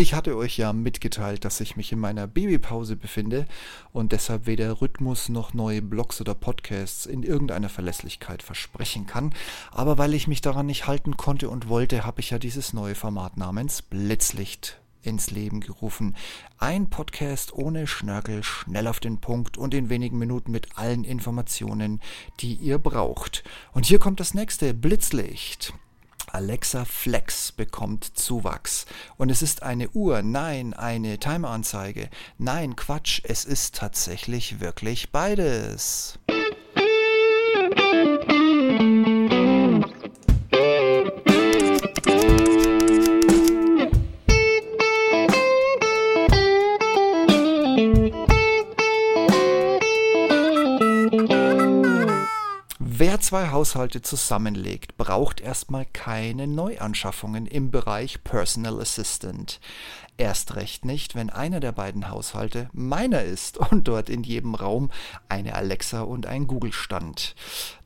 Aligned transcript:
Ich 0.00 0.14
hatte 0.14 0.36
euch 0.36 0.56
ja 0.56 0.72
mitgeteilt, 0.72 1.44
dass 1.44 1.60
ich 1.60 1.74
mich 1.74 1.90
in 1.90 1.98
meiner 1.98 2.28
Babypause 2.28 2.94
befinde 2.94 3.46
und 3.92 4.12
deshalb 4.12 4.46
weder 4.46 4.80
Rhythmus 4.80 5.28
noch 5.28 5.54
neue 5.54 5.82
Blogs 5.82 6.20
oder 6.20 6.36
Podcasts 6.36 7.04
in 7.04 7.24
irgendeiner 7.24 7.68
Verlässlichkeit 7.68 8.44
versprechen 8.44 9.08
kann. 9.08 9.34
Aber 9.72 9.98
weil 9.98 10.14
ich 10.14 10.28
mich 10.28 10.40
daran 10.40 10.66
nicht 10.66 10.86
halten 10.86 11.16
konnte 11.16 11.50
und 11.50 11.68
wollte, 11.68 12.04
habe 12.04 12.20
ich 12.20 12.30
ja 12.30 12.38
dieses 12.38 12.72
neue 12.72 12.94
Format 12.94 13.36
namens 13.36 13.82
Blitzlicht 13.82 14.78
ins 15.02 15.32
Leben 15.32 15.58
gerufen. 15.58 16.14
Ein 16.58 16.90
Podcast 16.90 17.52
ohne 17.52 17.88
Schnörkel, 17.88 18.44
schnell 18.44 18.86
auf 18.86 19.00
den 19.00 19.18
Punkt 19.18 19.58
und 19.58 19.74
in 19.74 19.90
wenigen 19.90 20.18
Minuten 20.18 20.52
mit 20.52 20.78
allen 20.78 21.02
Informationen, 21.02 22.00
die 22.38 22.54
ihr 22.54 22.78
braucht. 22.78 23.42
Und 23.72 23.86
hier 23.86 23.98
kommt 23.98 24.20
das 24.20 24.32
nächste 24.32 24.74
Blitzlicht. 24.74 25.74
Alexa 26.38 26.84
Flex 26.84 27.50
bekommt 27.50 28.16
Zuwachs. 28.16 28.86
Und 29.16 29.28
es 29.28 29.42
ist 29.42 29.64
eine 29.64 29.88
Uhr, 29.88 30.22
nein, 30.22 30.72
eine 30.72 31.18
Timeranzeige. 31.18 32.08
Nein, 32.38 32.76
Quatsch, 32.76 33.20
es 33.24 33.44
ist 33.44 33.74
tatsächlich 33.74 34.60
wirklich 34.60 35.10
beides. 35.10 36.16
Wer 53.00 53.20
zwei 53.20 53.50
Haushalte 53.50 54.02
zusammenlegt, 54.02 54.96
braucht 54.96 55.40
erstmal 55.40 55.86
keine 55.86 56.48
Neuanschaffungen 56.48 57.46
im 57.46 57.70
Bereich 57.70 58.24
Personal 58.24 58.80
Assistant. 58.80 59.60
Erst 60.16 60.56
recht 60.56 60.84
nicht, 60.84 61.14
wenn 61.14 61.30
einer 61.30 61.60
der 61.60 61.70
beiden 61.70 62.10
Haushalte 62.10 62.68
meiner 62.72 63.22
ist 63.22 63.56
und 63.70 63.86
dort 63.86 64.10
in 64.10 64.24
jedem 64.24 64.56
Raum 64.56 64.90
eine 65.28 65.54
Alexa 65.54 66.00
und 66.00 66.26
ein 66.26 66.48
Google 66.48 66.72
stand. 66.72 67.36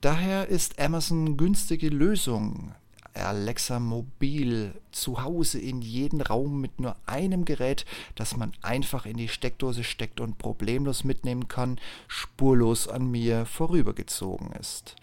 Daher 0.01 0.49
ist 0.49 0.81
Amazon 0.81 1.37
günstige 1.37 1.91
Lösung 1.91 2.75
Alexa 3.15 3.79
Mobil 3.79 4.75
zu 4.91 5.23
Hause 5.23 5.59
in 5.59 5.83
jeden 5.83 6.21
Raum 6.21 6.61
mit 6.61 6.81
nur 6.81 6.97
einem 7.07 7.45
Gerät, 7.45 7.85
das 8.15 8.37
man 8.37 8.53
einfach 8.63 9.07
in 9.07 9.17
die 9.17 9.29
Steckdose 9.29 9.85
steckt 9.85 10.21
und 10.21 10.39
problemlos 10.39 11.05
mitnehmen 11.05 11.49
kann, 11.49 11.79
spurlos 12.09 12.89
an 12.89 13.11
mir 13.11 13.47
vorübergezogen 13.47 14.53
ist 14.53 14.97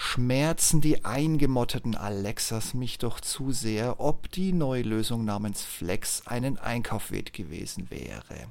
schmerzen 0.00 0.80
die 0.80 1.04
eingemotterten 1.04 1.96
Alexas 1.96 2.72
mich 2.72 2.98
doch 2.98 3.20
zu 3.20 3.50
sehr, 3.50 3.98
ob 3.98 4.30
die 4.30 4.52
neue 4.52 4.82
Lösung 4.82 5.24
namens 5.24 5.64
Flex 5.64 6.22
einen 6.24 6.56
Einkauf 6.56 7.10
wert 7.10 7.32
gewesen 7.32 7.90
wäre. 7.90 8.46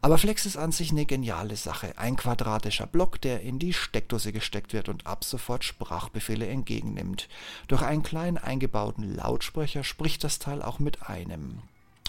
Aber 0.00 0.16
Flex 0.16 0.46
ist 0.46 0.56
an 0.56 0.70
sich 0.70 0.92
eine 0.92 1.04
geniale 1.04 1.56
Sache. 1.56 1.98
Ein 1.98 2.14
quadratischer 2.14 2.86
Block, 2.86 3.20
der 3.20 3.40
in 3.40 3.58
die 3.58 3.72
Steckdose 3.72 4.32
gesteckt 4.32 4.74
wird 4.74 4.88
und 4.88 5.08
ab 5.08 5.24
sofort 5.24 5.64
Sprachbefehle 5.64 6.46
entgegennimmt. 6.46 7.28
Durch 7.66 7.82
einen 7.82 8.04
kleinen 8.04 8.38
eingebauten 8.38 9.16
Lautsprecher 9.16 9.82
spricht 9.82 10.22
das 10.22 10.38
Teil 10.38 10.62
auch 10.62 10.78
mit 10.78 11.08
einem. 11.08 11.62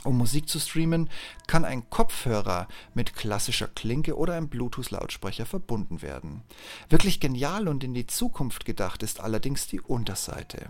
Um 0.03 0.17
Musik 0.17 0.47
zu 0.47 0.59
streamen, 0.59 1.09
kann 1.47 1.65
ein 1.65 1.89
Kopfhörer 1.89 2.67
mit 2.93 3.15
klassischer 3.15 3.67
Klinke 3.67 4.17
oder 4.17 4.35
einem 4.35 4.47
Bluetooth-Lautsprecher 4.47 5.45
verbunden 5.45 6.01
werden. 6.01 6.43
Wirklich 6.89 7.19
genial 7.19 7.67
und 7.67 7.83
in 7.83 7.93
die 7.93 8.07
Zukunft 8.07 8.65
gedacht 8.65 9.03
ist 9.03 9.19
allerdings 9.19 9.67
die 9.67 9.81
Unterseite. 9.81 10.69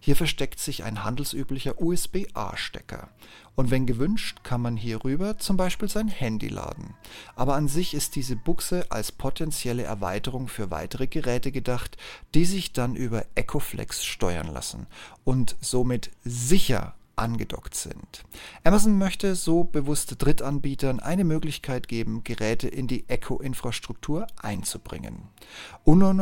Hier 0.00 0.16
versteckt 0.16 0.60
sich 0.60 0.84
ein 0.84 1.04
handelsüblicher 1.04 1.80
USB-A-Stecker. 1.80 3.08
Und 3.56 3.72
wenn 3.72 3.86
gewünscht, 3.86 4.44
kann 4.44 4.60
man 4.60 4.76
hierüber 4.76 5.36
zum 5.38 5.56
Beispiel 5.56 5.88
sein 5.88 6.06
Handy 6.06 6.48
laden. 6.48 6.94
Aber 7.34 7.56
an 7.56 7.66
sich 7.66 7.92
ist 7.92 8.14
diese 8.14 8.36
Buchse 8.36 8.86
als 8.90 9.10
potenzielle 9.10 9.82
Erweiterung 9.82 10.46
für 10.46 10.70
weitere 10.70 11.08
Geräte 11.08 11.50
gedacht, 11.50 11.96
die 12.34 12.44
sich 12.44 12.72
dann 12.72 12.94
über 12.94 13.24
EcoFlex 13.34 14.04
steuern 14.04 14.46
lassen 14.46 14.86
und 15.24 15.56
somit 15.60 16.10
sicher 16.22 16.94
angedockt 17.18 17.74
sind. 17.74 18.24
Amazon 18.64 18.96
möchte 18.98 19.34
so 19.34 19.64
bewusste 19.64 20.16
Drittanbietern 20.16 21.00
eine 21.00 21.24
Möglichkeit 21.24 21.88
geben, 21.88 22.22
Geräte 22.24 22.68
in 22.68 22.86
die 22.86 23.08
Echo-Infrastruktur 23.08 24.26
einzubringen. 24.40 25.28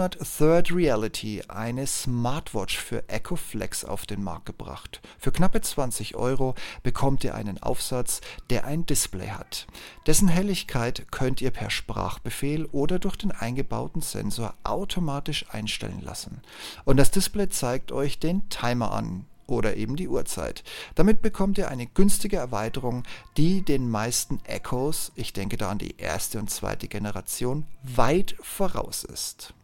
Hat 0.06 0.18
Third 0.38 0.72
Reality 0.72 1.42
eine 1.48 1.86
Smartwatch 1.86 2.78
für 2.78 3.08
Echo 3.08 3.34
Flex 3.34 3.84
auf 3.84 4.06
den 4.06 4.22
Markt 4.22 4.46
gebracht. 4.46 5.00
Für 5.18 5.32
knappe 5.32 5.60
20 5.60 6.14
Euro 6.14 6.54
bekommt 6.84 7.24
ihr 7.24 7.34
einen 7.34 7.60
Aufsatz, 7.60 8.20
der 8.50 8.64
ein 8.64 8.86
Display 8.86 9.30
hat. 9.30 9.66
Dessen 10.06 10.28
Helligkeit 10.28 11.10
könnt 11.10 11.40
ihr 11.40 11.50
per 11.50 11.70
Sprachbefehl 11.70 12.66
oder 12.66 13.00
durch 13.00 13.16
den 13.16 13.32
eingebauten 13.32 14.00
Sensor 14.00 14.54
automatisch 14.62 15.46
einstellen 15.50 16.00
lassen. 16.02 16.40
Und 16.84 16.98
das 16.98 17.10
Display 17.10 17.48
zeigt 17.48 17.90
euch 17.90 18.20
den 18.20 18.48
Timer 18.48 18.92
an, 18.92 19.26
oder 19.46 19.76
eben 19.76 19.96
die 19.96 20.08
Uhrzeit. 20.08 20.64
Damit 20.94 21.22
bekommt 21.22 21.58
ihr 21.58 21.68
eine 21.68 21.86
günstige 21.86 22.36
Erweiterung, 22.36 23.04
die 23.36 23.62
den 23.62 23.90
meisten 23.90 24.40
Echos, 24.44 25.12
ich 25.14 25.32
denke 25.32 25.56
da 25.56 25.70
an 25.70 25.78
die 25.78 25.96
erste 25.98 26.38
und 26.38 26.50
zweite 26.50 26.88
Generation, 26.88 27.66
weit 27.82 28.36
voraus 28.40 29.04
ist. 29.04 29.54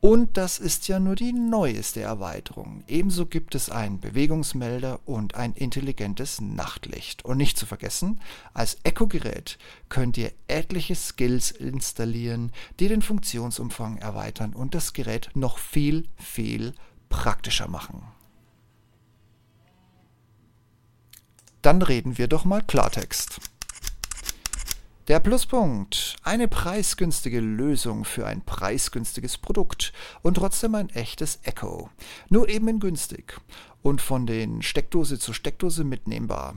Und 0.00 0.36
das 0.36 0.60
ist 0.60 0.86
ja 0.86 1.00
nur 1.00 1.16
die 1.16 1.32
neueste 1.32 2.00
Erweiterung. 2.00 2.84
Ebenso 2.86 3.26
gibt 3.26 3.56
es 3.56 3.68
einen 3.68 3.98
Bewegungsmelder 3.98 5.00
und 5.06 5.34
ein 5.34 5.54
intelligentes 5.54 6.40
Nachtlicht. 6.40 7.24
Und 7.24 7.38
nicht 7.38 7.58
zu 7.58 7.66
vergessen, 7.66 8.20
als 8.54 8.76
Echo-Gerät 8.84 9.58
könnt 9.88 10.16
ihr 10.16 10.30
etliche 10.46 10.94
Skills 10.94 11.50
installieren, 11.50 12.52
die 12.78 12.86
den 12.86 13.02
Funktionsumfang 13.02 13.96
erweitern 13.96 14.54
und 14.54 14.76
das 14.76 14.92
Gerät 14.92 15.30
noch 15.34 15.58
viel, 15.58 16.06
viel 16.16 16.74
praktischer 17.08 17.66
machen. 17.66 18.02
Dann 21.68 21.82
reden 21.82 22.16
wir 22.16 22.28
doch 22.28 22.46
mal 22.46 22.62
Klartext. 22.62 23.42
Der 25.06 25.20
Pluspunkt. 25.20 26.16
Eine 26.22 26.48
preisgünstige 26.48 27.40
Lösung 27.40 28.06
für 28.06 28.26
ein 28.26 28.40
preisgünstiges 28.40 29.36
Produkt 29.36 29.92
und 30.22 30.38
trotzdem 30.38 30.74
ein 30.74 30.88
echtes 30.88 31.40
Echo. 31.42 31.90
Nur 32.30 32.48
eben 32.48 32.68
in 32.68 32.80
günstig 32.80 33.38
und 33.82 34.00
von 34.00 34.26
den 34.26 34.62
Steckdose 34.62 35.18
zu 35.18 35.34
Steckdose 35.34 35.84
mitnehmbar. 35.84 36.54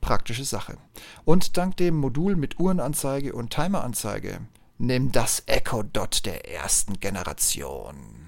Praktische 0.00 0.44
Sache. 0.44 0.78
Und 1.26 1.58
dank 1.58 1.76
dem 1.76 1.96
Modul 1.96 2.34
mit 2.34 2.58
Uhrenanzeige 2.58 3.34
und 3.34 3.50
Timeranzeige, 3.50 4.40
nimm 4.78 5.12
das 5.12 5.42
Echo 5.44 5.82
Dot 5.82 6.24
der 6.24 6.50
ersten 6.50 7.00
Generation. 7.00 8.27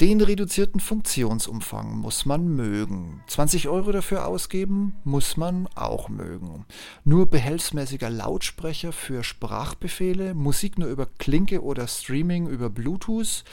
Den 0.00 0.20
reduzierten 0.20 0.78
Funktionsumfang 0.78 1.96
muss 1.96 2.26
man 2.26 2.54
mögen. 2.54 3.22
20 3.28 3.68
Euro 3.68 3.92
dafür 3.92 4.26
ausgeben 4.26 4.94
muss 5.04 5.38
man 5.38 5.68
auch 5.74 6.10
mögen. 6.10 6.66
Nur 7.04 7.30
behelfsmäßiger 7.30 8.10
Lautsprecher 8.10 8.92
für 8.92 9.24
Sprachbefehle, 9.24 10.34
Musik 10.34 10.76
nur 10.76 10.88
über 10.88 11.06
Klinke 11.06 11.62
oder 11.62 11.88
Streaming 11.88 12.46
über 12.46 12.68
Bluetooth. 12.68 13.44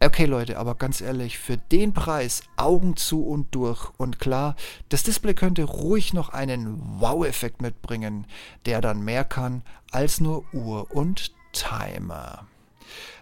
Okay 0.00 0.24
Leute, 0.24 0.58
aber 0.58 0.74
ganz 0.74 1.00
ehrlich, 1.00 1.38
für 1.38 1.56
den 1.56 1.92
Preis 1.92 2.42
Augen 2.56 2.96
zu 2.96 3.24
und 3.24 3.54
durch. 3.54 3.90
Und 3.96 4.18
klar, 4.18 4.56
das 4.88 5.04
Display 5.04 5.34
könnte 5.34 5.62
ruhig 5.62 6.14
noch 6.14 6.30
einen 6.30 7.00
Wow-Effekt 7.00 7.62
mitbringen, 7.62 8.26
der 8.66 8.80
dann 8.80 9.04
mehr 9.04 9.22
kann 9.22 9.62
als 9.92 10.20
nur 10.20 10.44
Uhr 10.52 10.90
und 10.90 11.32
Timer. 11.52 12.48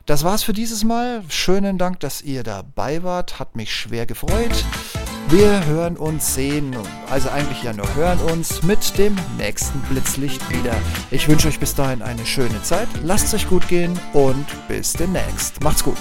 Das 0.07 0.23
war's 0.23 0.45
für 0.45 0.53
dieses 0.53 0.85
Mal. 0.85 1.25
Schönen 1.29 1.79
Dank, 1.79 2.01
dass 2.01 2.23
ihr 2.23 2.45
dabei 2.45 3.03
wart. 3.03 3.41
Hat 3.41 3.57
mich 3.57 3.75
schwer 3.75 4.07
gefreut. 4.07 4.65
Wir 5.29 5.67
hören 5.67 5.97
uns, 5.97 6.35
sehen, 6.35 6.77
also 7.11 7.29
eigentlich 7.31 7.65
ja 7.65 7.73
nur 7.73 7.93
hören 7.97 8.21
uns 8.21 8.63
mit 8.63 8.97
dem 8.97 9.17
nächsten 9.37 9.81
Blitzlicht 9.91 10.49
wieder. 10.51 10.75
Ich 11.11 11.27
wünsche 11.29 11.49
euch 11.49 11.59
bis 11.59 11.75
dahin 11.75 12.01
eine 12.01 12.25
schöne 12.25 12.63
Zeit. 12.63 12.89
Lasst 13.03 13.27
es 13.27 13.35
euch 13.35 13.49
gut 13.49 13.67
gehen 13.67 13.99
und 14.13 14.47
bis 14.69 14.93
demnächst. 14.93 15.61
Macht's 15.65 15.83
gut. 15.83 15.99